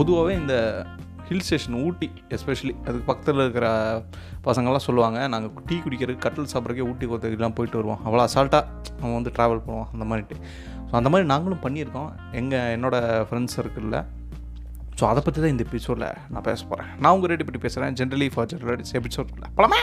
பொதுவாகவே 0.00 0.34
இந்த 0.42 0.54
hill 1.28 1.42
station 1.46 1.76
ஊட்டி 1.86 2.06
especially 2.34 2.72
அதுக்கு 2.84 3.06
பக்கத்தில் 3.08 3.42
இருக்கிற 3.44 3.66
பசங்கள்லாம் 4.46 4.86
சொல்லுவாங்க 4.86 5.18
நாங்கள் 5.32 5.64
டீ 5.68 5.76
குடிக்கிறதுக்கு 5.84 6.24
கட்டில் 6.26 6.50
சாப்பிட்றக்கே 6.52 6.86
ஊட்டி 6.90 7.06
கோத்தகிரிலாம் 7.10 7.56
போயிட்டு 7.58 7.78
வருவோம். 7.80 8.00
அவ்வளோ 8.06 8.22
அசால்ட்டாக 8.28 8.64
நம்ம 9.00 9.12
வந்து 9.18 9.32
ட்ராவல் 9.36 9.62
பண்ணுவோம் 9.66 9.90
அந்த 9.94 10.04
மாதிரிட்டு. 10.10 10.36
ஸோ 10.88 10.92
அந்த 11.00 11.10
மாதிரி 11.12 11.28
நாங்களும் 11.32 11.62
பண்ணியிருக்கோம். 11.66 12.10
எங்கள் 12.40 12.72
என்னோடய 12.76 13.24
ஃப்ரெண்ட்ஸ் 13.28 13.56
சர்க்கிளில் 13.58 13.98
ஸோ 15.00 15.06
அதை 15.10 15.20
பற்றி 15.26 15.38
தான் 15.40 15.54
இந்த 15.54 15.64
எபிசோடில் 15.68 16.08
நான் 16.32 16.46
பேச 16.48 16.60
போகிறேன் 16.70 16.90
நான் 17.02 17.14
உங்கள் 17.16 17.32
ரெடி 17.32 17.44
பற்றி 17.48 17.60
பேசுகிறேன் 17.66 17.94
ஜென்ரலி 18.00 18.28
ஃபார் 18.34 18.48
ஜென்ரல் 18.52 18.82
எபிசோட் 19.00 19.30
பழமே 19.58 19.82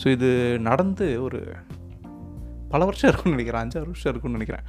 ஸோ 0.00 0.06
இது 0.16 0.28
நடந்து 0.68 1.06
ஒரு 1.26 1.40
பல 2.72 2.80
வருஷம் 2.88 3.08
இருக்கும்னு 3.10 3.36
நினைக்கிறேன். 3.36 3.62
அஞ்சாறு 3.64 3.90
வருஷம் 3.92 4.12
இருக்கும்னு 4.12 4.38
நினைக்கிறேன். 4.38 4.66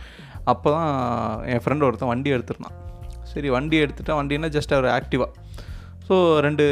அப்போ 0.51 0.69
தான் 0.75 0.91
என் 1.53 1.63
ஃப்ரெண்டு 1.63 1.85
ஒருத்தன் 1.87 2.11
வண்டி 2.11 2.29
எடுத்துருந்தான். 2.35 2.77
சரி 3.31 3.49
வண்டி 3.55 3.77
எடுத்துட்டான் 3.83 4.19
வண்டின்னா 4.19 4.49
ஜஸ்ட் 4.57 4.75
அவர் 4.77 4.87
ஆக்டிவாக 4.97 5.31
ஸோ 6.07 6.15
ரெண்டு 6.45 6.65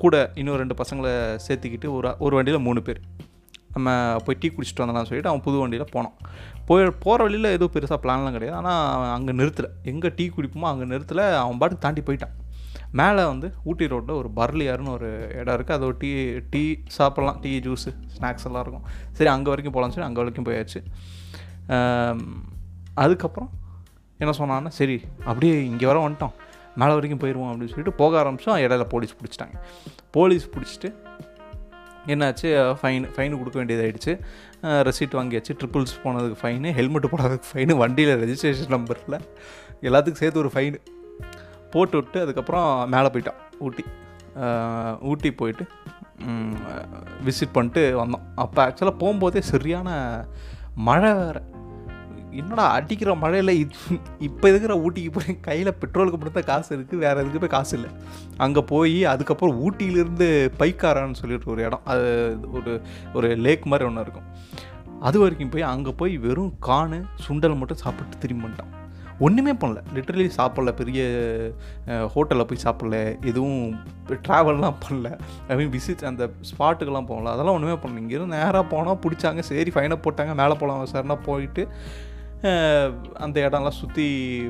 கூட 0.00 0.16
இன்னும் 0.40 0.58
ரெண்டு 0.60 0.74
பசங்களை 0.80 1.12
சேர்த்துக்கிட்டு 1.46 1.88
ஒரு 1.94 2.10
ஒரு 2.24 2.34
வண்டியில் 2.38 2.64
மூணு 2.66 2.80
பேர். 2.88 3.00
நம்ம 3.76 3.88
போய் 4.24 4.38
டீ 4.42 4.48
குடிச்சிட்டு 4.56 4.82
வந்தலாம் 4.82 5.08
சொல்லிட்டு 5.08 5.30
அவன் 5.30 5.44
புது 5.46 5.56
வண்டியில் 5.62 5.92
போனான். 5.94 6.14
போய் 6.68 6.84
போகிற 7.04 7.18
வழியில் 7.26 7.54
எதுவும் 7.54 7.74
பெருசாக 7.76 7.98
பிளான்லாம் 8.04 8.36
கிடையாது. 8.36 8.58
ஆனால் 8.60 8.82
அவன் 8.92 9.12
அங்கே 9.16 9.32
நிறுத்தலை. 9.40 9.70
எங்கே 9.92 10.10
டீ 10.18 10.26
குடிப்போமோ 10.36 10.68
அங்கே 10.72 10.86
நிறுத்தலை. 10.92 11.24
அவன் 11.42 11.58
பாட்டுக்கு 11.62 11.84
தாண்டி 11.86 12.04
போயிட்டான். 12.08 12.34
மேலே 13.00 13.22
வந்து 13.32 13.48
ஊட்டி 13.70 13.86
ரோட்டில் 13.92 14.18
ஒரு 14.20 14.28
பர்லியார்னு 14.38 14.90
ஒரு 14.96 15.08
இடம் 15.40 15.54
இருக்குது. 15.56 15.76
அது 15.78 15.86
ஒரு 15.90 15.96
டீ 16.02 16.10
டீ 16.52 16.62
சாப்பிட்லாம் 16.98 17.38
டீ 17.44 17.52
ஜூஸு 17.66 17.90
ஸ்நாக்ஸ் 18.16 18.46
எல்லாம் 18.48 18.64
இருக்கும். 18.64 18.86
சரி 19.18 19.30
அங்கே 19.34 19.50
வரைக்கும் 19.52 19.74
போகலான்னு 19.76 19.96
சொல்லி 19.96 20.08
அங்கே 20.10 20.22
வரைக்கும் 20.22 20.48
போயாச்சு. 20.48 20.80
அதுக்கப்புறம் 23.04 23.50
என்ன 24.22 24.32
சொன்னான்னா 24.40 24.72
சரி 24.80 24.96
அப்படியே 25.30 25.54
இங்கே 25.70 25.86
வர 25.90 25.98
வந்துட்டோம். 26.06 26.34
மேலே 26.80 26.92
வரைக்கும் 26.98 27.22
போயிடுவோம் 27.22 27.50
அப்படின்னு 27.50 27.72
சொல்லிட்டு 27.72 27.98
போக 28.02 28.12
ஆரம்பித்தோம் 28.22 28.60
இடையில 28.64 28.84
போலீஸ் 28.94 29.16
பிடிச்சிட்டாங்க. 29.18 29.56
போலீஸ் 30.16 30.46
பிடிச்சிட்டு 30.54 30.90
என்னாச்சு 32.12 32.48
ஃபைன் 32.80 33.04
ஃபைனு 33.14 33.38
கொடுக்க 33.40 33.56
வேண்டியதாகிடுச்சு 33.60 34.12
ரெசிப்ட் 34.88 35.16
வாங்கியாச்சு. 35.18 35.52
ட்ரிபிள்ஸ் 35.60 35.94
போனதுக்கு 36.02 36.38
ஃபைனு 36.42 36.72
ஹெல்மெட் 36.78 37.12
போடாததுக்கு 37.12 37.50
ஃபைனு 37.52 37.76
வண்டியில் 37.82 38.12
ரெஜிஸ்ட்ரேஷன் 38.24 38.74
நம்பரில் 38.76 39.16
எல்லாத்துக்கும் 39.88 40.22
சேர்த்து 40.22 40.42
ஒரு 40.44 40.52
ஃபைனு 40.54 40.80
போட்டு 41.74 41.96
விட்டு 42.00 42.18
அதுக்கப்புறம் 42.24 42.68
மேலே 42.94 43.10
போயிட்டான் 43.14 43.40
ஊட்டி. 43.66 43.84
ஊட்டி 45.10 45.30
போயிட்டு 45.40 45.64
விசிட் 47.26 47.56
பண்ணிட்டு 47.56 47.82
வந்தோம். 48.02 48.24
அப்போ 48.42 48.60
ஆக்சுவலாக 48.66 49.00
போகும்போதே 49.02 49.40
சரியான 49.52 49.88
மழை 50.88 51.10
வேறு. 51.20 51.42
என்னடா 52.40 52.64
அடிக்கிற 52.76 53.10
மழையில் 53.22 53.52
இப்போ 54.28 54.46
இருக்கிற 54.52 54.74
ஊட்டிக்கு 54.84 55.10
போய் 55.16 55.36
கையில் 55.48 55.70
பெட்ரோலுக்கு 55.82 56.18
மட்டும் 56.18 56.38
தான் 56.38 56.48
காசு 56.50 56.70
இருக்குது 56.76 57.02
வேறு 57.04 57.20
எதுக்கு 57.22 57.42
போய் 57.42 57.54
காசு 57.56 57.72
இல்லை. 57.78 57.90
அங்கே 58.44 58.62
போய் 58.72 58.96
அதுக்கப்புறம் 59.12 59.58
ஊட்டியிலேருந்து 59.66 60.28
பைக்காரான்னு 60.60 61.20
சொல்லிட்டு 61.22 61.52
ஒரு 61.54 61.62
இடம் 61.66 61.84
அது 61.94 62.08
ஒரு 62.58 62.72
ஒரு 63.18 63.28
லேக் 63.46 63.70
மாதிரி 63.72 63.88
ஒன்று 63.88 64.06
இருக்கும். 64.06 64.28
அது 65.08 65.16
வரைக்கும் 65.24 65.52
போய் 65.54 65.70
அங்கே 65.74 65.94
போய் 66.00 66.14
வெறும் 66.26 66.54
காணு 66.68 66.98
சுண்டல் 67.26 67.60
மட்டும் 67.60 67.82
சாப்பிட்டு 67.84 68.22
திரும்பி 68.24 68.44
பண்ணிட்டான் 68.44 68.72
ஒன்றுமே 69.18 69.52
பண்ணல. 69.52 69.82
லிட்டரலி 69.94 70.30
சாப்பிடல. 70.36 70.70
பெரிய 70.70 71.02
ஹோட்டலில் 71.86 72.48
போய் 72.50 72.64
சாப்பிடல. 72.64 73.24
எதுவும் 73.24 73.78
ட்ராவல்லாம் 74.08 74.74
பண்ணல. 74.88 75.18
ஐ 75.48 75.56
மீன் 75.56 75.70
விசிட் 75.70 76.04
அந்த 76.04 76.30
ஸ்பாட்டுக்கெல்லாம் 76.50 77.06
போகல. 77.06 77.30
அதெல்லாம் 77.30 77.54
ஒன்றுமே 77.54 77.76
பண்ணல. 77.84 78.02
இங்கேருந்து 78.04 78.34
நேராக 78.36 78.64
போனால் 78.64 78.98
பிடிச்சாங்க. 79.02 79.38
சரி 79.38 79.70
ஃபைனை 79.74 79.98
போட்டாங்க. 80.06 80.34
மேலே 80.34 80.56
போகலாம் 80.60 80.86
சார்னா 80.92 81.18
போயிட்டு 81.24 81.68
அந்த 83.14 83.48
இடம்லாம் 83.48 83.76
சுற்றி 83.78 84.04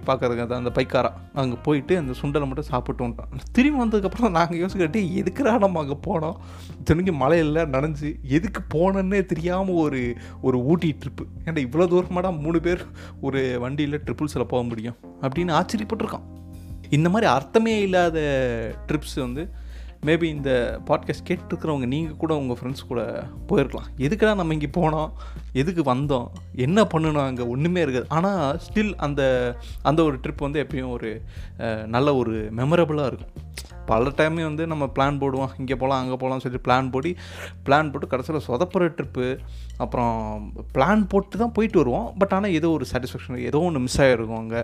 பார்க்கறதுக்கு 0.06 0.44
அந்த 0.44 0.56
அந்த 0.56 0.70
பைக்காரா. 0.74 1.10
அங்கே 1.34 1.56
போயிட்டு 1.62 1.98
அந்த 1.98 2.12
சுண்டலை 2.20 2.46
மட்டும் 2.46 2.68
சாப்பிட்டு 2.70 3.06
வந்துட்டோம் 3.06 3.42
திரும்பி 3.52 3.78
வந்ததுக்கப்புறம் 3.82 4.30
நாங்கள் 4.30 4.60
யோசிக்கிட்டே 4.60 5.02
எதுக்குறா 5.20 5.58
நம்ம 5.58 5.80
அங்கே 5.80 5.96
போனோம்? 6.06 6.36
இத்தனைக்கு 6.80 7.12
மழையில் 7.12 7.54
நனைஞ்சு 7.54 8.10
எதுக்கு 8.22 8.62
போனோன்னே 8.74 9.24
தெரியாமல் 9.24 9.74
ஒரு 9.74 10.16
ஒரு 10.40 10.64
ஊட்டி 10.64 10.98
ட்ரிப்பு 11.00 11.24
ஏன்னா 11.44 11.62
இவ்வளோ 11.66 11.86
தூரமாடா 11.94 12.38
மூணு 12.38 12.60
பேர் 12.60 12.84
ஒரு 13.20 13.56
வண்டியில் 13.60 14.00
ட்ரிப்புள்ஸில் 14.00 14.50
போக 14.54 14.62
முடியும்? 14.62 14.96
அப்படின்னு 15.20 15.52
ஆச்சரியப்பட்டிருக்கோம் 15.60 16.26
இந்த 16.90 17.08
மாதிரி 17.08 17.30
அர்த்தமே 17.30 17.80
இல்லாத 17.80 18.18
ட்ரிப்ஸ் 18.86 19.16
வந்து 19.16 19.42
மேபி 20.04 20.22
இந்த 20.22 20.80
பாட்காஸ்ட் 20.86 21.28
கேட்டுருக்கிறவங்க 21.28 21.86
நீங்கள் 21.86 22.16
கூட 22.16 22.36
உங்கள் 22.36 22.56
ஃப்ரெண்ட்ஸ் 22.60 22.86
கூட 22.88 23.02
போயிருக்கலாம். 23.48 23.88
எதுக்குடா 23.96 24.34
நம்ம 24.34 24.52
இங்கே 24.52 24.70
போனோம்? 24.76 25.12
எதுக்கு 25.52 25.94
வந்தோம்? 25.94 26.26
என்ன 26.54 26.82
பண்ணணும் 26.82 27.24
அங்கே? 27.24 27.42
ஒன்றுமே 27.42 27.82
இருக்காது. 27.82 28.06
ஆனால் 28.08 28.60
ஸ்டில் 28.66 28.94
அந்த 28.94 29.22
அந்த 29.82 30.02
ஒரு 30.02 30.16
ட்ரிப் 30.16 30.44
வந்து 30.46 30.62
எப்பயும் 30.62 30.90
ஒரு 30.90 31.22
நல்ல 31.86 32.14
ஒரு 32.14 32.52
மெமரபுளாக 32.56 33.06
இருக்கும். 33.06 33.32
பல 33.90 34.12
டைமே 34.18 34.42
வந்து 34.48 34.64
நம்ம 34.72 34.84
பிளான் 34.96 35.20
போடுவோம். 35.22 35.52
இங்கே 35.60 35.76
போகலாம் 35.82 36.00
அங்கே 36.02 36.16
போகலாம்னு 36.22 36.44
சொல்லி 36.46 36.60
பிளான் 36.66 36.90
போடி 36.94 37.12
பிளான் 37.66 37.90
போட்டு 37.92 38.10
கடைசியில் 38.12 38.46
சொதப்புற 38.48 38.88
ட்ரிப்பு 38.98 39.26
அப்புறம் 39.84 40.16
பிளான் 40.76 41.04
போட்டு 41.14 41.42
தான் 41.42 41.54
போயிட்டு 41.58 41.80
வருவோம். 41.82 42.08
பட் 42.22 42.34
ஆனால் 42.38 42.54
ஏதோ 42.58 42.70
ஒரு 42.78 42.86
சாட்டிஸ்ஃபேக்ஷன் 42.92 43.44
ஏதோ 43.50 43.60
ஒன்று 43.68 43.84
மிஸ் 43.86 44.00
ஆகிருக்கும் 44.06 44.42
அங்கே. 44.42 44.62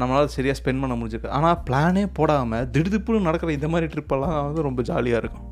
நம்மளால் 0.00 0.34
சரியாக 0.36 0.58
ஸ்பெண்ட் 0.60 0.82
பண்ண 0.84 0.94
முடிஞ்சிருக்கு. 0.98 1.34
ஆனால் 1.38 1.58
பிளானே 1.68 2.04
போடாமல் 2.18 2.68
திடுதிப்புன்னு 2.76 3.28
நடக்கிற 3.28 3.52
இந்த 3.58 3.68
மாதிரி 3.74 3.88
ட்ரிப்பெல்லாம் 3.94 4.38
வந்து 4.48 4.66
ரொம்ப 4.68 4.82
ஜாலியாக 4.90 5.22
இருக்கும். 5.24 5.48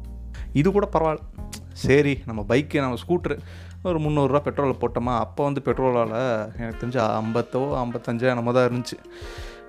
இது 0.61 0.69
கூட 0.79 0.87
பரவாயில்ல. 0.95 1.29
சரி 1.85 2.15
நம்ம 2.29 2.41
பைக்கு 2.49 2.83
நம்ம 2.85 2.99
ஸ்கூட்ரு 3.03 3.35
ஒரு 3.91 3.99
முந்நூறுரூவா 4.05 4.41
பெட்ரோலில் 4.47 4.81
போட்டோமா. 4.83 5.15
அப்போ 5.25 5.41
வந்து 5.47 5.61
பெட்ரோலால் 5.69 6.13
எனக்கு 6.61 6.81
தெரிஞ்சு 6.83 7.01
ஐம்பத்தோ 7.21 7.63
ஐம்பத்தஞ்சோ 7.83 8.29
என்னமோ 8.33 8.53
தான் 8.57 8.67
இருந்துச்சு. 8.69 8.99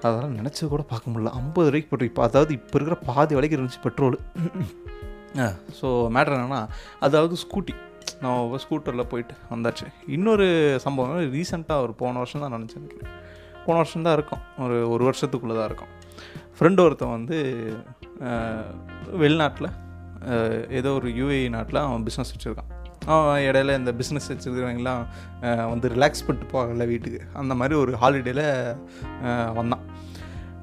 அதெல்லாம் 0.08 0.38
நினச்சது 0.40 0.68
கூட 0.74 0.84
பார்க்க 0.92 1.12
முடியல. 1.12 1.32
ஐம்பது 1.40 1.68
ரூபாய்க்கு 1.70 1.90
பெட்ரோல். 1.92 2.10
இப்போ 2.12 2.24
அதாவது 2.28 2.52
இப்போ 2.60 2.76
இருக்கிற 2.80 2.98
பாதி 3.10 3.36
விலைக்கு 3.38 3.58
இருந்துச்சு 3.58 3.84
பெட்ரோல். 3.88 4.18
ஸோ 5.80 5.88
மேட்ரு 6.16 6.36
என்னென்னா 6.38 6.62
அதாவது 7.08 7.36
ஸ்கூட்டி 7.44 7.76
நான் 8.24 8.58
ஸ்கூட்டரில் 8.64 9.10
போயிட்டு 9.12 9.36
வந்தாச்சு. 9.54 9.86
இன்னொரு 10.16 10.46
சம்பவம் 10.86 11.32
ரீசெண்டாக 11.38 11.86
ஒரு 11.86 11.94
போன 12.02 12.18
வருஷம் 12.22 12.44
தான் 12.44 12.56
நினச்சேன் 12.58 12.90
போன 13.66 13.76
வருஷம் 13.82 14.06
தான் 14.06 14.16
இருக்கும். 14.18 14.42
ஒரு 14.64 14.78
ஒரு 14.94 15.04
வருஷத்துக்குள்ளே 15.10 15.56
தான் 15.60 15.70
இருக்கும். 15.70 15.92
ஃப்ரெண்டு 16.58 16.82
ஒருத்தன் 16.86 17.16
வந்து 17.18 17.38
வெளிநாட்டில் 19.22 19.70
ஏதோ 20.80 20.90
ஒரு 21.00 21.10
யூஏஇ 21.20 21.48
நாட்டில் 21.56 21.80
அவன் 21.88 22.06
பிஸ்னஸ் 22.08 22.34
வச்சுருக்கான். 22.34 22.70
அவன் 23.14 23.46
இடையில 23.48 23.72
இந்த 23.80 23.92
பிஸ்னஸ் 24.00 24.30
வச்சுருக்கிறவங்களாம் 24.32 25.04
வந்து 25.72 25.88
ரிலாக்ஸ் 25.96 26.26
பண்ணிட்டு 26.28 26.48
போகல 26.54 26.86
வீட்டுக்கு. 26.92 27.22
அந்த 27.42 27.54
மாதிரி 27.62 27.76
ஒரு 27.84 27.94
ஹாலிடேயில் 28.04 28.46
வந்தான். 29.60 29.84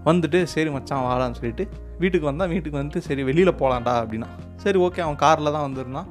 வந்துட்டு 0.08 0.38
சரி 0.54 0.70
மச்சான் 0.74 1.04
வாடான்னு 1.06 1.38
சொல்லிட்டு 1.38 1.64
வீட்டுக்கு 2.02 2.28
வந்தான். 2.28 2.50
வீட்டுக்கு 2.54 2.78
வந்துட்டு 2.80 3.00
சரி 3.06 3.22
வெளியில் 3.28 3.58
போகலான்டா 3.62 3.94
அப்படின்னா. 4.02 4.28
சரி 4.64 4.78
ஓகே 4.86 5.00
அவன் 5.06 5.22
காரில் 5.24 5.54
தான் 5.56 5.66
வந்திருந்தான். 5.68 6.10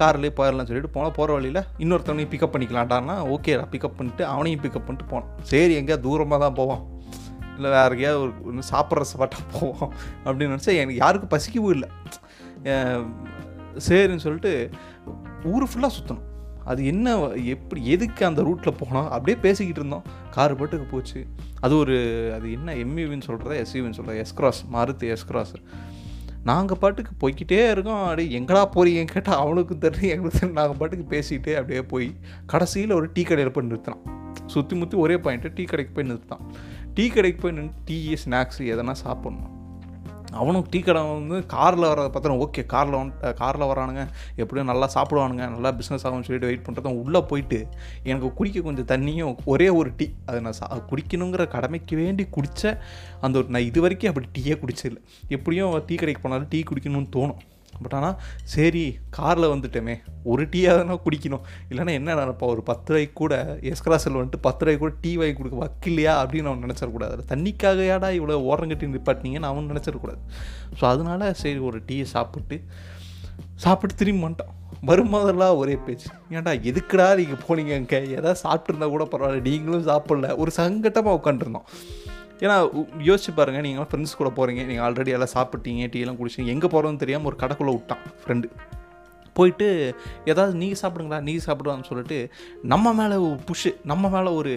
கார்லேயே 0.00 0.32
போயிடலாம்னு 0.38 0.70
சொல்லிட்டு 0.70 0.94
போனால் 0.94 1.16
போகிற 1.18 1.34
வழியில் 1.36 1.60
இன்னொருத்தவனையும் 1.82 2.30
பிக்கப் 2.32 2.52
பண்ணிக்கலான்டான்னா 2.54 3.14
ஓகேடா 3.34 3.64
பிக்கப் 3.72 3.98
பண்ணிட்டு 3.98 4.22
அவனையும் 4.32 4.62
பிக்கப் 4.62 4.86
பண்ணிட்டு 4.86 5.10
போனான் 5.12 5.30
சரி 5.50 5.74
எங்கேயா 5.80 5.98
தூரமாக 6.06 6.38
தான் 6.44 6.56
போவான் 6.60 6.82
இல்லை 7.56 7.70
வேறு 7.76 7.94
எங்கேயாவது 7.96 8.22
ஒரு 8.48 8.64
சாப்பிட்ற 8.70 9.04
ஸ்பாட்டாக 9.12 9.44
போவோம். 9.54 9.92
அப்படின்னு 10.24 10.54
நினச்சா 10.54 10.74
எனக்கு 10.80 11.00
யாருக்கும் 11.04 11.32
பசிக்கவும் 11.34 11.74
இல்லை. 11.76 11.88
சரின்னு 13.86 14.24
சொல்லிட்டு 14.26 14.52
ஊர் 15.52 15.68
ஃபுல்லாக 15.70 15.92
சுற்றணும் 15.98 16.26
அது 16.64 16.86
என்ன 16.86 17.28
எப்படி 17.28 17.86
எதுக்கு 17.86 18.26
அந்த 18.26 18.42
ரூட்டில் 18.42 18.78
போனோம்? 18.80 19.08
அப்படியே 19.08 19.38
பேசிக்கிட்டு 19.42 19.80
இருந்தோம். 19.80 20.04
கார் 20.30 20.56
பாட்டுக்கு 20.56 20.86
போச்சு. 20.86 21.26
அது 21.60 21.76
ஒரு 21.76 21.96
அது 22.34 22.52
என்ன 22.52 22.74
எம்யூவின்னு 22.74 23.26
சொல்கிறதா 23.26 23.56
எஸ்யூவின்னு 23.62 23.98
சொல்கிறதா 23.98 24.24
எஸ்க்ராஸ் 24.24 24.60
மாருதி 24.72 25.16
எஸ்க்ராஸ் 25.16 25.54
நாங்கள் 26.44 26.78
பாட்டுக்கு 26.78 27.12
போய்கிட்டே 27.20 27.70
இருக்கோம். 27.70 28.02
அப்படியே 28.02 28.40
எங்கடா 28.40 28.62
போறீங்க? 28.76 29.04
கேட்டால் 29.04 29.36
அவனுக்கும் 29.36 29.78
தெரியும் 29.78 30.10
எங்களுக்கு 30.10 30.38
தெரியும் 30.38 30.58
நாங்கள் 30.60 30.76
பாட்டுக்கு 30.76 31.06
பேசிக்கிட்டே 31.16 31.54
அப்படியே 31.54 31.82
போய் 31.82 32.14
கடைசியில் 32.46 32.92
ஒரு 32.92 33.10
டீ 33.12 33.22
கடையில் 33.22 33.52
போய் 33.52 33.66
நிறுத்தினான் 33.66 34.02
சுற்றி 34.46 34.76
முற்றி 34.76 34.98
ஒரே 34.98 35.14
பாயிண்ட்டு 35.14 35.54
டீ 35.54 35.64
கடைக்கு 35.64 36.02
போய் 36.02 36.10
நிறுத்தான் 36.10 36.44
டீ 36.94 37.08
கடைக்கு 37.08 37.42
போய் 37.42 37.52
நின்று 37.52 37.72
டீ 37.84 38.14
ஸ்நாக்ஸ் 38.24 38.58
எதனா 38.58 38.94
சாப்பிட்ணும். 39.04 39.59
அவனும் 40.40 40.66
டீ 40.70 40.80
கடை 40.80 41.02
வந்து 41.02 41.38
காரில் 41.54 41.86
வர 41.90 42.08
பத்திரம் 42.14 42.40
ஓகே 42.44 42.62
காரில் 42.72 42.96
வந்து 43.00 43.34
காரில் 43.34 43.66
வரானுங்க 43.70 44.02
எப்படியும் 44.36 44.70
நல்லா 44.72 44.86
சாப்பிடுவானுங்க. 44.94 45.44
நல்லா 45.54 45.70
பிஸ்னஸ் 45.78 46.04
ஆகும்னு 46.06 46.26
சொல்லிட்டு 46.28 46.50
வெயிட் 46.50 46.64
பண்ணுறதும் 46.66 46.98
உள்ளே 47.02 47.20
போயிட்டு 47.30 47.58
எனக்கு 48.10 48.30
குடிக்க 48.38 48.60
கொஞ்சம் 48.68 48.90
தண்ணியும் 48.92 49.36
ஒரே 49.44 49.68
ஒரு 49.68 49.92
டீ. 49.96 50.08
அதை 50.26 50.40
நான் 50.40 50.58
சா 50.60 50.68
குடிக்கணுங்கிற 50.90 51.46
கடமைக்கு 51.48 51.96
வேண்டி 51.96 52.26
குடித்த 52.36 52.78
அந்த 53.20 53.38
ஒரு 53.38 53.48
நான் 53.56 53.68
இது 53.70 53.80
வரைக்கும் 53.80 54.12
அப்படி 54.12 54.28
டீயே 54.38 54.56
குடிச்சதில்லை. 54.62 55.02
எப்படியும் 55.28 55.84
டீ 55.86 55.94
கடைக்கு 55.94 56.22
போனாலும் 56.22 56.48
டீ 56.48 56.62
குடிக்கணும்னு 56.70 57.10
தோணும். 57.16 57.40
பட் 57.82 57.94
ஆனால் 57.94 58.16
சரி 58.54 58.98
காரில் 59.10 59.52
வந்துட்டோமே 59.52 59.94
ஒரு 60.24 60.44
டீயாவது 60.44 60.96
குடிக்கணும். 61.04 61.44
இல்லைன்னா 61.70 61.92
என்ன 61.92 62.14
நினைப்பா 62.14 62.46
ஒரு 62.54 62.62
பத்து 62.62 62.92
ரூபாய்க்கு 62.92 63.12
கூட 63.12 63.34
எஸ்கிராசல் 63.72 64.18
வந்துட்டு 64.20 64.40
பத்து 64.40 64.64
ரூபாய்க்கு 64.64 64.84
கூட 64.84 64.94
டீ 65.00 65.16
வாங்கி 65.16 65.36
கொடுக்க 65.38 65.58
வக்கில்லையா 65.64 66.14
அப்படின்னு 66.22 66.50
அவன் 66.50 66.64
நினச்சிடக்கூடாது. 66.66 67.24
தண்ணிக்காக 67.32 67.86
ஏடா 67.94 68.10
இவ்வளோ 68.18 68.38
ஓரங்கட்டி 68.50 68.92
நிப்பாட்டினீங்கன்னு 68.96 69.50
அவன் 69.52 69.70
நினச்சிடக்கூடாது. 69.72 70.22
ஸோ 70.80 70.84
அதனால 70.84 71.32
சரி 71.32 71.58
ஒரு 71.58 71.80
டீயை 71.90 72.02
சாப்பிட்டு 72.02 72.58
சாப்பிட்டு 73.54 73.94
திரும்பி 73.94 74.26
வந்துட்டான். 74.26 74.54
வரும்போதெல்லாம் 74.86 75.56
ஒரே 75.56 75.74
பேச்சு. 75.86 76.06
ஏன்டா 76.30 76.52
எதுக்குடா 76.70 77.06
நீங்கள் 77.16 77.42
போனீங்க 77.48 77.72
அங்கே? 77.80 77.98
ஏதாவது 78.18 78.40
சாப்பிட்ருந்தா 78.44 78.88
கூட 78.90 79.04
பரவாயில்ல 79.12 79.46
நீங்களும் 79.48 79.88
சாப்பிடல. 79.88 80.36
ஒரு 80.36 80.50
சங்கட்டமாக 80.56 81.18
உட்காந்துருந்தோம் 81.18 81.68
ஏன்னா 82.40 82.56
யோசிச்சு 83.08 83.32
பாருங்கள் 83.34 83.62
நீங்கள் 83.62 83.88
ஃப்ரெண்ட்ஸ் 83.88 84.18
கூட 84.20 84.30
போகிறீங்க 84.36 84.64
நீங்கள் 84.64 84.86
ஆல்ரெடி 84.88 85.14
எல்லாம் 85.18 85.34
சாப்பிட்டீங்க 85.36 85.88
டீ 85.88 86.00
எல்லாம் 86.00 86.20
குடிச்சிங்க 86.20 86.54
எங்கே 86.56 86.66
போகிறோன்னு 86.66 86.96
தெரியாமல் 86.96 87.30
ஒரு 87.32 87.36
கடைக்குள்ளே 87.36 87.72
விட்டான் 87.72 88.04
ஃப்ரெண்டு 88.22 88.48
போயிட்டு 89.36 89.66
ஏதாவது 90.24 90.52
நீங்கள் 90.54 90.80
சாப்பிடுங்களா 90.82 91.18
நீங்கள் 91.20 91.44
சாப்பிடுவான்னு 91.46 91.88
சொல்லிட்டு 91.88 92.16
நம்ம 92.62 92.92
மேலே 92.92 93.16
புஷ்ஷு 93.48 93.70
நம்ம 93.82 94.08
மேலே 94.08 94.30
ஒரு 94.30 94.52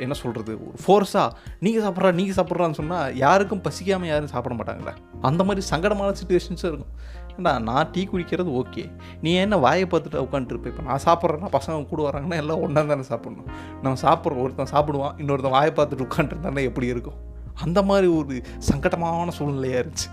என்ன 0.00 0.14
சொல்கிறது 0.14 0.52
ஒரு 0.66 0.78
ஃபோர்ஸாக 0.86 1.30
நீங்கள் 1.60 1.84
சாப்பிட்றா 1.86 2.12
நீங்கள் 2.14 2.36
சாப்பிட்றான்னு 2.38 2.78
சொன்னால் 2.80 3.16
யாருக்கும் 3.16 3.62
பசிக்காமல் 3.64 4.10
யாரும் 4.12 4.32
சாப்பிட 4.34 4.54
மாட்டாங்களே 4.54 4.94
அந்த 5.20 5.44
மாதிரி 5.44 5.66
சங்கடமான 5.70 6.16
சுச்சுவேஷன்ஸும் 6.20 6.70
இருக்கும். 6.70 6.92
ஏண்டா 7.36 7.58
நான் 7.58 7.90
டீ 7.92 8.08
குடிக்கிறது 8.12 8.50
ஓகே. 8.60 8.90
நீ 9.22 9.32
என்ன 9.34 9.56
வாயை 9.56 9.86
பார்த்துட்டு 9.86 10.24
உட்காந்துருப்ப 10.26 10.66
இப்போ 10.66 10.82
நான் 10.82 11.04
சாப்பிட்றேன்னா 11.04 11.50
பசங்க 11.56 11.86
கூட 11.86 12.10
வராங்கன்னா 12.10 12.36
எல்லாம் 12.36 12.60
ஒன்றா 12.60 12.82
தானே 12.82 13.04
சாப்பிட்ணும். 13.08 13.48
நம்ம 13.82 14.00
சாப்பிட்றோம் 14.02 14.42
ஒருத்தன் 14.44 14.72
சாப்பிடுவான் 14.72 15.14
இன்னொருத்தன் 15.16 15.50
வாயை 15.50 15.72
பார்த்துட்டு 15.72 16.06
உட்காந்துருந்தானே 16.08 16.62
எப்படி 16.62 16.86
இருக்கும்? 16.86 17.18
அந்த 17.54 17.82
மாதிரி 17.82 18.06
ஒரு 18.06 18.42
சங்கடமான 18.70 19.32
சூழ்நிலையாக 19.38 19.82
இருந்துச்சு. 19.82 20.08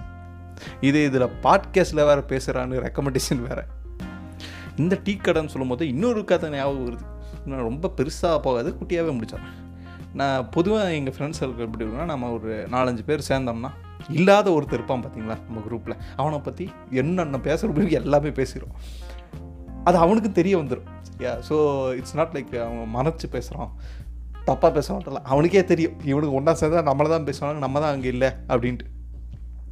இது 0.81 1.05
இதில் 1.05 1.27
பாட்காஸ்ட்டில் 1.43 2.05
வேறு 2.05 2.23
பேசுகிறான்னு 2.29 2.81
ரெக்கமெண்டேஷன் 2.87 3.47
வேறு. 3.47 3.63
இந்த 4.75 4.99
டீ 5.03 5.13
கடைன்னு 5.15 5.45
சொல்லும்போது 5.45 5.87
இன்னொரு 5.87 6.23
கதை 6.23 6.49
ஞாபகம் 6.49 6.85
வருது. 6.87 7.05
நான் 7.45 7.67
ரொம்ப 7.69 7.93
பெருசாக 7.97 8.37
போகாது 8.39 8.75
குட்டியாகவே 8.81 9.13
முடித்தேன் 9.17 9.45
நான் 10.13 10.49
பொதுவாக 10.49 10.93
எங்கள் 10.93 11.13
ஃப்ரெண்ட்ஸ் 11.13 11.39
சர்க்கிள் 11.39 11.65
எப்படி 11.65 11.85
இருக்குன்னா 11.85 12.05
நம்ம 12.05 12.31
ஒரு 12.31 12.67
நாலஞ்சு 12.71 13.03
பேர் 13.05 13.27
சேர்ந்தோம்னா 13.29 13.69
இல்லாத 14.09 14.49
ஒருத்தர் 14.49 14.79
இருப்பான் 14.79 15.03
பார்த்தீங்களா 15.03 15.37
நம்ம 15.47 15.63
குரூப்பில் 15.69 15.97
அவனை 16.15 16.39
பற்றி 16.39 16.69
என்னென்ன 16.89 17.37
பேசுகிறப்ப 17.37 17.89
எல்லாமே 17.89 18.29
பேசிடும் 18.29 18.75
அது 19.83 19.97
அவனுக்கு 19.97 20.31
தெரிய 20.31 20.57
வந்துடும் 20.57 20.89
சரியா? 21.09 21.37
ஸோ 21.49 21.55
இட்ஸ் 21.95 22.15
நாட் 22.15 22.33
லைக் 22.33 22.53
அவன் 22.65 22.91
மறைச்சு 22.95 23.27
பேசுகிறான் 23.31 23.71
தப்பாக 24.45 24.71
பேச 24.73 24.93
மாட்டல 24.93 25.21
அவனுக்கே 25.23 25.63
தெரியும். 25.63 25.99
இவனுக்கு 26.03 26.35
ஒன்றா 26.35 26.53
சேர்ந்தா 26.53 26.81
நம்மளை 26.89 27.09
தான் 27.09 27.27
பேசுவாங்க 27.27 27.57
நம்ம 27.57 27.79
தான் 27.79 27.93
அங்கே 27.93 28.07
இல்லை 28.07 28.29
அப்படின்ட்டு. 28.47 28.87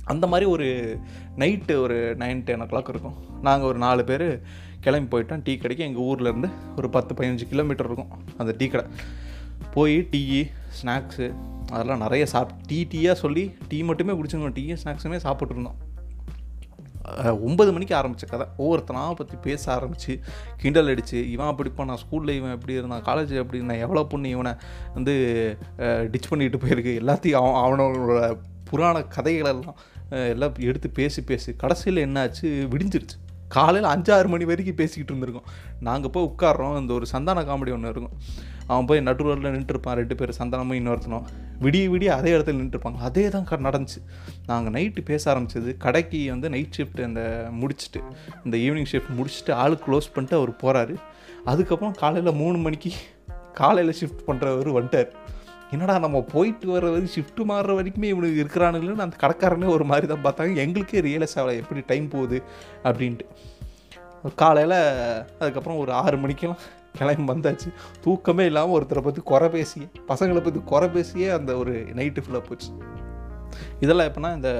அந்த 0.04 0.28
மாதிரி 0.28 0.50
ஒரு 0.50 1.00
நைட்டு 1.38 1.82
ஒரு 1.82 2.16
நைன் 2.20 2.44
டென் 2.44 2.62
ஓ 2.62 2.64
கிளாக் 2.64 2.90
இருக்கும். 2.90 3.16
நாங்கள் 3.42 3.68
ஒரு 3.68 3.78
நாலு 3.78 4.04
பேர் 4.04 4.42
கிளம்பி 4.80 5.18
போயிட்டோம். 5.18 5.42
டீ 5.44 5.58
கடைக்கு. 5.58 5.84
எங்கள் 5.84 6.04
ஊர்லேருந்து 6.04 6.50
ஒரு 6.78 6.90
பத்து 6.90 7.14
பதினஞ்சு 7.14 7.48
கிலோமீட்டர் 7.50 7.86
இருக்கும். 7.86 8.12
அந்த 8.38 8.52
டீ 8.58 8.68
கடை. 8.68 8.92
போய் 9.74 10.08
டீ 10.10 10.46
ஸ்நாக்ஸு 10.82 11.34
அதெல்லாம் 11.74 12.04
நிறைய 12.06 12.24
சாப் 12.34 12.52
டீ 12.70 12.80
டீயாக 12.92 13.18
சொல்லி 13.24 13.44
டீ 13.70 13.78
மட்டுமே 13.90 14.14
குடிச்சிருந்தோம். 14.20 14.58
டீயும் 14.60 14.82
ஸ்நாக்ஸுமே 14.84 15.20
சாப்பிட்ருந்தோம் 15.28 15.78
ஒன்பது 17.48 17.70
மணிக்கு 17.76 17.94
ஆரம்பித்த 18.00 18.26
கதை. 18.32 18.46
ஒவ்வொருத்தனாக 18.64 19.14
பற்றி 19.20 19.36
பேச 19.46 19.64
ஆரம்பித்து 19.76 20.14
கிண்டல் 20.62 20.92
அடித்து 20.92 21.20
இவன் 21.34 21.50
அப்படிப்பான் 21.52 21.90
நான் 21.92 22.02
ஸ்கூலில் 22.02 22.38
இவன் 22.40 22.54
எப்படி 22.58 22.74
இருந்தான் 22.80 23.06
காலேஜ் 23.08 23.32
எப்படி 23.44 23.60
இருந்தான் 23.60 23.82
எவ்வளோ 23.86 24.04
பொண்ணு 24.12 24.34
இவனை 24.36 24.52
வந்து 24.98 25.14
டிச் 26.14 26.30
பண்ணிட்டு 26.32 26.62
போயிருக்கு 26.64 26.94
எல்லாத்தையும் 27.02 27.40
அவன் 27.42 27.60
அவனோட 27.64 28.20
புராண 28.70 29.00
கதைகளெல்லாம் 29.16 29.80
எல்லாம் 30.34 30.62
எடுத்து 30.70 30.90
பேசி 31.00 31.22
பேசி 31.32 31.50
கடைசியில் 31.64 32.06
என்னாச்சு? 32.06 32.48
விடிஞ்சிருச்சு. 32.74 33.18
காலையில் 33.56 33.92
அஞ்சாறு 33.94 34.28
மணி 34.34 34.46
வரைக்கும் 34.50 34.80
பேசிக்கிட்டு 34.80 35.14
இருந்திருக்கோம். 35.14 35.48
நாங்கள் 35.88 36.12
போய் 36.16 36.30
உட்கார்றோம் 36.32 36.76
இந்த 36.82 36.92
ஒரு 36.98 37.06
சந்தான 37.14 37.44
காமெடி 37.50 37.72
ஒன்று 37.78 37.94
இருக்கும். 37.94 38.18
அவன் 38.72 38.88
போய் 38.90 39.08
நடுரோட்டில் 39.08 39.56
நின்றுருப்பான் 39.56 39.98
ரெண்டு 40.00 40.16
பேர் 40.20 40.40
சந்தானமும் 40.42 40.80
இன்னொருத்தனும். 40.80 41.26
விடிய 41.64 41.86
விடிய 41.94 42.10
அதே 42.20 42.32
இடத்துல 42.36 42.60
நின்றுருப்பாங்க 42.62 43.00
அதே 43.10 43.24
தான் 43.36 43.66
நடந்துச்சு. 43.68 44.00
நாங்கள் 44.50 44.74
நைட்டு 44.76 45.02
பேச 45.10 45.24
ஆரம்பிச்சது 45.34 45.72
கடைக்கு 45.86 46.20
வந்து 46.34 46.50
நைட் 46.56 46.76
ஷிஃப்ட் 46.78 47.02
அந்த 47.08 47.22
முடிச்சுட்டு 47.62 48.02
இந்த 48.46 48.56
ஈவினிங் 48.66 48.90
ஷிஃப்ட் 48.94 49.16
முடிச்சுட்டு 49.20 49.54
ஆளு 49.64 49.78
க்ளோஸ் 49.86 50.14
பண்ணிட்டு 50.16 50.38
அவர் 50.40 50.54
போகிறாரு 50.64 50.96
அதுக்கப்புறம் 51.52 51.96
காலையில் 52.04 52.40
மூணு 52.44 52.58
மணிக்கு 52.66 52.92
காலையில் 53.60 53.98
ஷிஃப்ட் 54.00 54.26
பண்ணுறவர் 54.30 54.70
வந்துட்டார். 54.78 55.12
என்னடா 55.74 55.96
நம்ம 56.06 56.20
போயிட்டு 56.34 56.68
வர 56.74 56.84
வரைக்கும் 56.90 57.14
ஷிஃப்ட் 57.16 57.42
மாறுற 57.50 57.72
வரைக்குமே 57.80 58.08
இவனுக்கு 58.14 58.42
இருக்கிறானுங்களேன்னு 58.44 59.06
அந்த 59.06 59.18
கடைக்காரனே 59.24 59.68
ஒரு 59.76 59.86
மாதிரி 59.92 60.08
தான் 60.12 60.24
பார்த்தாங்க. 60.26 60.64
எங்களுக்கே 60.66 61.02
ரியலைஸ் 61.08 61.36
ஆகலை 61.40 61.56
எப்படி 61.62 61.82
டைம் 61.92 62.08
போகுது 62.16 62.38
அப்படின்ட்டு. 62.88 63.26
காலையில் 64.42 64.78
அதுக்கப்புறம் 65.42 65.82
ஒரு 65.84 65.92
ஆறு 66.02 66.18
மணிக்கெல்லாம் 66.24 66.64
கிளம்பி 66.98 67.26
வந்தாச்சு. 67.32 67.70
தூக்கமே 68.04 68.46
இல்லாமல் 68.50 68.76
ஒருத்தரை 68.78 69.02
பற்றி 69.08 69.22
குறை 69.32 69.48
பேசி 69.56 69.82
பசங்களை 70.12 70.42
பற்றி 70.46 70.62
குறை 70.72 70.88
பேசியே 70.96 71.28
அந்த 71.38 71.52
ஒரு 71.62 71.74
நைட்டு 72.00 72.24
ஃபுல்லாக 72.24 72.44
போச்சு. 72.50 72.72
இதெல்லாம் 73.84 74.10
எப்படின்னா 74.10 74.32
இந்த 74.40 74.52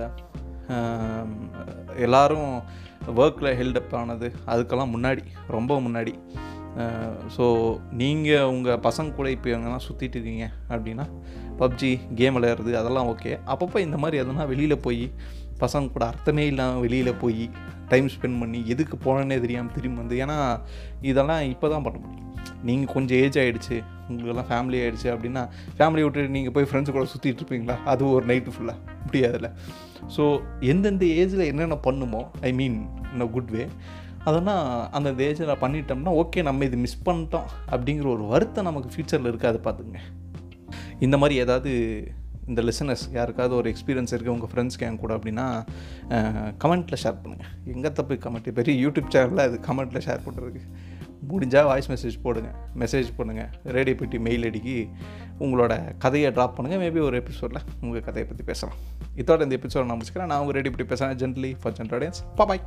எல்லோரும் 2.06 2.06
எல்லாரும் 2.06 2.52
ஒர்க்கில் 3.24 3.56
ஹெல்டப் 3.60 3.94
ஆனது 4.00 4.28
அதுக்கெல்லாம் 4.52 4.94
முன்னாடி 4.96 5.24
ரொம்ப 5.56 5.74
முன்னாடி. 5.86 6.14
ஸோ 7.36 7.46
நீங்கள் 8.02 8.50
உங்கள் 8.54 8.82
பசங்க 8.88 9.16
கூட 9.18 9.28
இப்போ 9.36 9.50
எங்கன்னா 9.56 9.80
சுற்றிட்டு 9.88 10.18
இருக்கீங்க 10.18 10.46
அப்படின்னா 10.74 11.06
பப்ஜி 11.62 11.92
கேம் 12.20 12.36
விளையாடுறது 12.38 12.74
அதெல்லாம் 12.82 13.10
ஓகே 13.14 13.32
அப்பப்போ 13.54 13.80
இந்த 13.88 13.98
மாதிரி 14.04 14.22
எதுனா 14.24 14.46
வெளியில் 14.52 14.84
போய் 14.86 15.06
பசங்க 15.64 15.94
கூட 15.96 16.06
அர்த்தமே 16.12 16.46
இல்லாமல் 16.52 16.82
வெளியில் 16.86 17.20
போய் 17.24 17.44
டைம் 17.92 18.08
ஸ்பெண்ட் 18.16 18.40
பண்ணி 18.42 18.60
எதுக்கு 18.74 18.96
போனேன்னே 19.06 19.38
தெரியாமல் 19.46 19.76
திரும்பி 19.78 20.00
வந்து 20.02 20.18
ஏன்னா 20.24 20.38
இதெல்லாம் 21.12 21.44
இப்போ 21.54 21.68
தான் 21.74 21.86
பண்ண 21.86 21.98
முடியும். 22.02 22.26
நீங்கள் 22.68 22.92
கொஞ்சம் 22.96 23.20
ஏஜ் 23.24 23.38
ஆகிடுச்சு 23.42 23.78
உங்களுக்கெல்லாம் 24.08 24.50
ஃபேமிலி 24.50 24.78
ஆகிடுச்சு 24.84 25.08
அப்படின்னா 25.14 25.44
ஃபேமிலி 25.78 26.02
விட்டுட்டு 26.06 26.36
நீங்கள் 26.36 26.54
போய் 26.56 26.68
ஃப்ரெண்ட்ஸ் 26.70 26.94
கூட 26.96 27.06
சுற்றிட்டு 27.14 27.42
இருப்பீங்களா? 27.42 27.76
அது 27.92 28.04
ஒரு 28.16 28.26
நைட்டு 28.32 28.54
ஃபுல்லாக 28.56 28.78
முடியாதுல்ல. 29.06 29.50
ஸோ 30.16 30.24
எந்தெந்த 30.72 31.06
ஏஜில் 31.22 31.50
என்னென்ன 31.52 31.78
பண்ணுமோ 31.88 32.22
ஐ 32.50 32.52
மீன் 32.60 32.78
இன் 33.14 33.26
அ 33.26 33.30
குட் 33.36 33.52
வே 33.56 33.66
அதெல்லாம் 34.28 34.64
அந்தந்த 34.98 35.24
ஏஜில் 35.30 35.60
பண்ணிட்டோம்னா 35.64 36.14
ஓகே 36.22 36.40
நம்ம 36.48 36.66
இது 36.70 36.78
மிஸ் 36.86 37.04
பண்ணிட்டோம் 37.06 37.48
அப்படிங்கிற 37.74 38.08
ஒரு 38.16 38.26
வருத்தம் 38.34 38.68
நமக்கு 38.70 38.90
ஃப்யூச்சரில் 38.94 39.32
இருக்காது 39.32 39.60
பார்த்துங்க 39.68 40.00
இந்த 41.06 41.16
மாதிரி 41.18 41.36
ஏதாவது 41.40 41.72
இந்த 42.50 42.62
லிசனர்ஸ் 42.62 43.06
யாருக்காவது 43.18 43.56
ஒரு 43.56 43.68
எக்ஸ்பீரியன்ஸ் 43.74 44.14
இருக்குது 44.16 44.36
உங்கள் 44.36 44.52
ஃப்ரெண்ட்ஸ்க்கு 44.52 44.86
என் 44.90 45.02
கூட 45.04 45.14
அப்படின்னா 45.18 45.46
கமெண்ட்டில் 46.64 47.02
ஷேர் 47.04 47.20
பண்ணுங்கள் 47.24 47.52
எங்கே 47.74 47.92
தப்பு 48.00 48.16
கமெண்ட் 48.26 48.50
பெரிய 48.60 48.76
யூடியூப் 48.86 49.12
சேனலில் 49.16 49.44
அது 49.48 49.60
கமெண்ட்டில் 49.70 50.06
ஷேர் 50.08 50.26
பண்ணுறதுக்கு 50.28 50.64
முடிஞ்சால் 51.32 51.68
வாய்ஸ் 51.70 51.90
மெசேஜ் 51.92 52.18
போடுங்க. 52.26 52.50
மெசேஜ் 52.82 53.10
பண்ணுங்கள் 53.18 53.50
ரேடியோ 53.76 53.96
பெட்டி 54.02 54.20
மெயில் 54.28 54.48
அடிக்கி 54.50 54.78
உங்களோட 55.46 55.74
கதையை 56.06 56.30
ட்ராப் 56.38 56.56
பண்ணுங்கள் 56.58 56.82
மேபி 56.84 57.02
ஒரு 57.08 57.18
எபிசோடில் 57.22 57.64
உங்கள் 57.82 58.06
கதையை 58.08 58.26
பற்றி 58.30 58.46
பேசலாம். 58.52 58.78
இதோட 59.22 59.42
இந்த 59.48 59.58
எபிசோட 59.62 59.86
நான் 59.90 60.00
முடிச்சுக்கிறேன். 60.00 60.32
நான் 60.34 60.42
உங்கள் 60.44 60.58
ரேடியோ 60.60 60.74
பெட்டி 60.76 60.92
பேசுகிறேன் 60.94 61.20
gently 61.24 61.52
for 61.64 61.76
gent 61.80 61.96
audience 61.98 62.22
bye 62.40 62.64